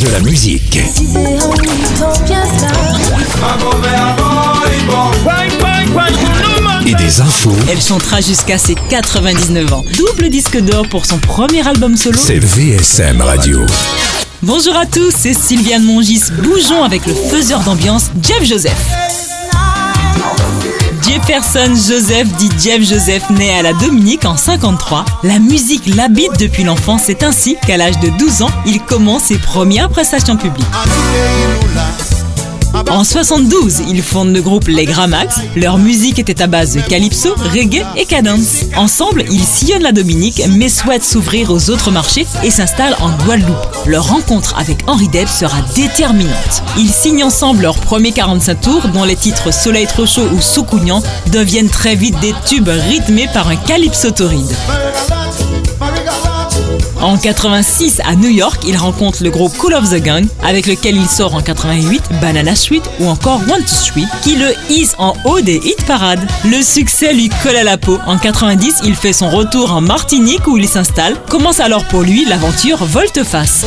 [0.00, 0.76] De la musique.
[6.86, 7.52] Et des infos.
[7.70, 9.84] Elle chantera jusqu'à ses 99 ans.
[9.96, 12.18] Double disque d'or pour son premier album solo.
[12.22, 13.60] C'est VSM Radio.
[14.42, 16.24] Bonjour à tous, c'est Sylviane Mongis.
[16.42, 18.76] Bougeons avec le faiseur d'ambiance Jeff Joseph.
[21.06, 25.04] Jefferson Joseph dit Jeff Joseph né à la Dominique en 53.
[25.22, 27.02] La musique l'habite depuis l'enfance.
[27.04, 30.66] C'est ainsi qu'à l'âge de 12 ans, il commence ses premières prestations publiques.
[32.90, 35.36] En 72, ils fondent le groupe Les Gramax.
[35.56, 38.64] Leur musique était à base de calypso, reggae et cadence.
[38.76, 43.56] Ensemble, ils sillonnent la Dominique mais souhaitent s'ouvrir aux autres marchés et s'installent en Guadeloupe.
[43.86, 46.62] Leur rencontre avec Henri Depp sera déterminante.
[46.78, 51.02] Ils signent ensemble leur premier 45 tours dont les titres Soleil trop chaud ou Soukounian
[51.32, 54.54] deviennent très vite des tubes rythmés par un calypso torride.
[57.06, 60.96] En 86, à New York, il rencontre le groupe Cool of the Gang, avec lequel
[60.96, 65.14] il sort en 88 Banana Sweet ou encore One to Street, qui le hisse en
[65.24, 66.26] haut des hit parades.
[66.44, 68.00] Le succès lui colle à la peau.
[68.08, 71.14] En 90, il fait son retour en Martinique où il s'installe.
[71.28, 73.64] Commence alors pour lui l'aventure volte-face.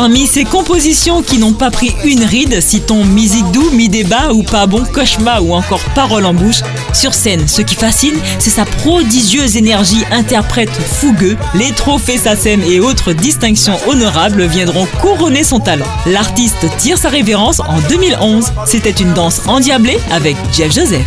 [0.00, 4.66] Parmi ses compositions qui n'ont pas pris une ride, citons Musique doux, Mi-débat ou Pas
[4.66, 6.62] bon, Cauchemar ou encore Parole en bouche.
[6.94, 11.36] Sur scène, ce qui fascine, c'est sa prodigieuse énergie interprète fougueux.
[11.52, 15.84] Les trophées SACEM et autres distinctions honorables viendront couronner son talent.
[16.06, 18.54] L'artiste tire sa révérence en 2011.
[18.64, 21.06] C'était une danse endiablée avec Jeff Joseph.